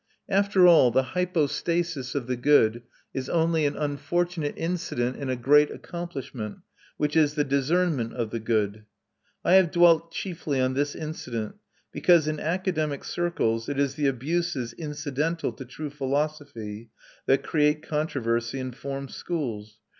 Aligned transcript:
After 0.29 0.65
all, 0.65 0.89
the 0.89 1.09
hypostasis 1.13 2.15
of 2.15 2.25
the 2.25 2.35
good 2.35 2.81
is 3.13 3.29
only 3.29 3.67
an 3.67 3.77
unfortunate 3.77 4.55
incident 4.57 5.15
in 5.17 5.29
a 5.29 5.35
great 5.35 5.69
accomplishment, 5.69 6.57
which 6.97 7.15
is 7.15 7.35
the 7.35 7.43
discernment 7.43 8.11
of 8.15 8.31
the 8.31 8.39
good. 8.39 8.85
I 9.45 9.51
have 9.53 9.69
dwelt 9.69 10.11
chiefly 10.11 10.59
on 10.59 10.73
this 10.73 10.95
incident, 10.95 11.57
because 11.91 12.27
in 12.27 12.39
academic 12.39 13.03
circles 13.03 13.69
it 13.69 13.77
is 13.77 13.93
the 13.93 14.07
abuses 14.07 14.73
incidental 14.73 15.51
to 15.53 15.65
true 15.65 15.91
philosophy 15.91 16.89
that 17.27 17.43
create 17.43 17.83
controversy 17.83 18.59
and 18.59 18.75
form 18.75 19.07
schools. 19.07 19.77